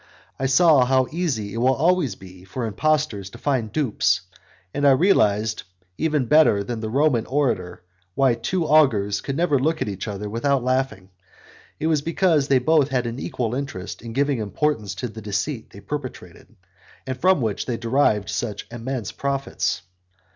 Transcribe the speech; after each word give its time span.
I 0.39 0.47
saw 0.47 0.83
how 0.83 1.05
easy 1.11 1.53
it 1.53 1.57
will 1.57 1.75
always 1.75 2.15
be 2.15 2.43
for 2.43 2.65
impostors 2.65 3.29
to 3.29 3.37
find 3.37 3.71
dupes, 3.71 4.21
and 4.73 4.87
I 4.87 4.93
realized, 4.93 5.61
even 5.95 6.25
better 6.25 6.63
than 6.63 6.79
the 6.79 6.89
Roman 6.89 7.27
orator, 7.27 7.83
why 8.15 8.33
two 8.33 8.65
augurs 8.65 9.21
could 9.21 9.37
never 9.37 9.59
look 9.59 9.79
at 9.79 9.87
each 9.87 10.07
other 10.07 10.27
without 10.27 10.63
laughing; 10.63 11.11
it 11.79 11.85
was 11.85 12.01
because 12.01 12.47
they 12.47 12.55
had 12.55 12.65
both 12.65 12.91
an 12.91 13.19
equal 13.19 13.53
interest 13.53 14.01
in 14.01 14.11
giving 14.13 14.39
importance 14.39 14.95
to 14.95 15.07
the 15.07 15.21
deceit 15.21 15.69
they 15.69 15.81
perpetrated, 15.81 16.47
and 17.05 17.19
from 17.21 17.39
which 17.39 17.67
they 17.67 17.77
derived 17.77 18.27
such 18.27 18.65
immense 18.71 19.11
profits. 19.11 19.83